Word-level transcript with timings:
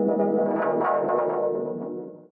Música 0.00 0.99